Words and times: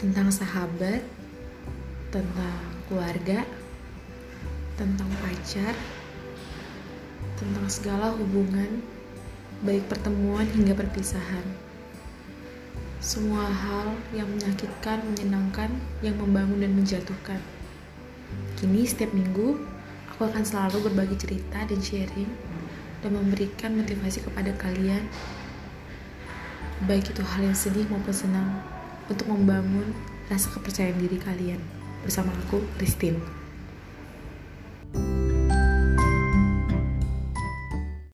tentang 0.00 0.32
sahabat, 0.32 1.04
tentang 2.08 2.56
keluarga, 2.88 3.44
tentang 4.80 5.12
pacar, 5.20 5.76
tentang 7.36 7.66
segala 7.68 8.16
hubungan, 8.16 8.80
baik 9.60 9.84
pertemuan 9.92 10.48
hingga 10.56 10.72
perpisahan. 10.72 11.44
Semua 13.04 13.44
hal 13.44 13.92
yang 14.16 14.28
menyakitkan, 14.32 15.04
menyenangkan, 15.04 15.68
yang 16.00 16.16
membangun 16.16 16.64
dan 16.64 16.72
menjatuhkan. 16.72 17.40
Kini 18.56 18.88
setiap 18.88 19.12
minggu, 19.12 19.60
aku 20.16 20.24
akan 20.24 20.44
selalu 20.48 20.88
berbagi 20.88 21.20
cerita 21.20 21.60
dan 21.68 21.80
sharing 21.80 22.32
dan 23.04 23.20
memberikan 23.20 23.76
motivasi 23.76 24.24
kepada 24.24 24.56
kalian 24.56 25.04
baik 26.88 27.12
itu 27.12 27.20
hal 27.20 27.44
yang 27.44 27.56
sedih 27.56 27.84
maupun 27.92 28.12
senang 28.12 28.48
untuk 29.10 29.26
membangun 29.26 29.90
rasa 30.30 30.54
kepercayaan 30.54 31.02
diri 31.02 31.18
kalian 31.18 31.58
bersama 32.06 32.30
aku 32.46 32.62
Christine 32.78 33.39